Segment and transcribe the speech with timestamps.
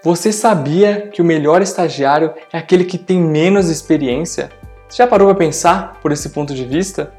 [0.00, 4.48] Você sabia que o melhor estagiário é aquele que tem menos experiência?
[4.88, 7.12] Você já parou para pensar por esse ponto de vista?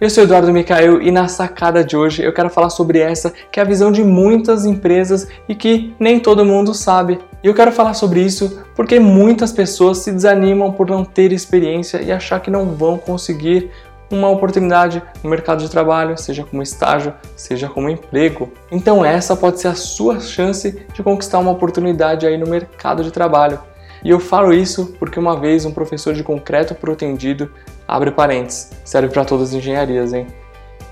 [0.00, 3.60] Eu sou Eduardo Micael e na sacada de hoje eu quero falar sobre essa que
[3.60, 7.20] é a visão de muitas empresas e que nem todo mundo sabe.
[7.42, 12.00] E eu quero falar sobre isso porque muitas pessoas se desanimam por não ter experiência
[12.00, 13.70] e achar que não vão conseguir
[14.10, 18.52] uma oportunidade no mercado de trabalho, seja como estágio, seja como emprego.
[18.70, 23.10] Então essa pode ser a sua chance de conquistar uma oportunidade aí no mercado de
[23.10, 23.58] trabalho.
[24.04, 27.50] E eu falo isso porque uma vez um professor de concreto protendido,
[27.88, 30.26] abre parênteses, serve para todas as engenharias, hein?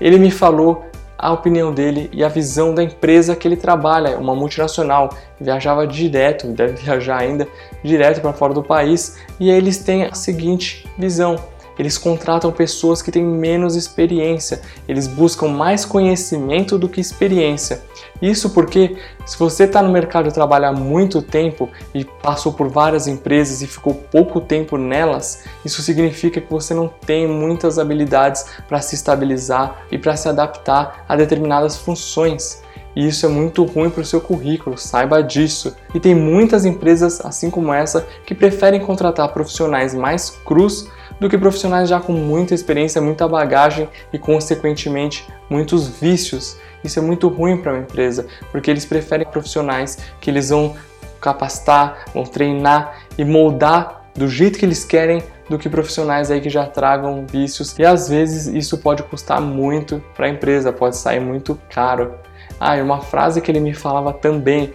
[0.01, 0.83] Ele me falou
[1.23, 6.47] a opinião dele e a visão da empresa que ele trabalha, uma multinacional, viajava direto,
[6.47, 7.47] deve viajar ainda
[7.81, 11.37] direto para fora do país, e eles têm a seguinte visão:
[11.77, 17.81] eles contratam pessoas que têm menos experiência, eles buscam mais conhecimento do que experiência.
[18.21, 22.69] Isso porque, se você está no mercado de trabalho há muito tempo e passou por
[22.69, 28.45] várias empresas e ficou pouco tempo nelas, isso significa que você não tem muitas habilidades
[28.67, 32.63] para se estabilizar e para se adaptar a determinadas funções.
[32.95, 35.75] E isso é muito ruim para o seu currículo, saiba disso.
[35.93, 40.87] E tem muitas empresas, assim como essa, que preferem contratar profissionais mais crus
[41.23, 46.57] do que profissionais já com muita experiência, muita bagagem e, consequentemente, muitos vícios.
[46.83, 50.75] Isso é muito ruim para uma empresa, porque eles preferem profissionais que eles vão
[51.21, 56.49] capacitar, vão treinar e moldar do jeito que eles querem do que profissionais aí que
[56.49, 61.21] já tragam vícios e às vezes isso pode custar muito para a empresa, pode sair
[61.21, 62.15] muito caro.
[62.59, 64.73] Ah, e uma frase que ele me falava também,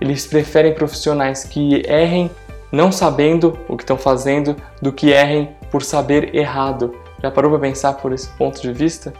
[0.00, 2.30] eles preferem profissionais que errem
[2.72, 6.94] não sabendo o que estão fazendo do que errem por saber errado.
[7.22, 9.12] Já parou para pensar por esse ponto de vista?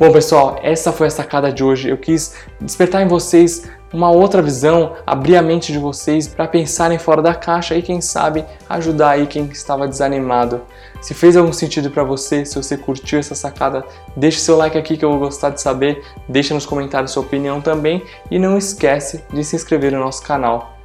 [0.00, 1.90] Bom, pessoal, essa foi a sacada de hoje.
[1.90, 6.98] Eu quis despertar em vocês uma outra visão, abrir a mente de vocês para pensarem
[6.98, 10.62] fora da caixa e quem sabe ajudar aí quem estava desanimado.
[11.02, 13.84] Se fez algum sentido para você, se você curtiu essa sacada,
[14.16, 16.02] deixe seu like aqui que eu vou gostar de saber.
[16.26, 20.78] Deixa nos comentários sua opinião também e não esquece de se inscrever no nosso canal.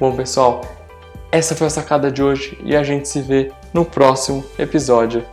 [0.00, 0.62] Bom, pessoal,
[1.32, 5.24] essa foi a sacada de hoje e a gente se vê no próximo episódio.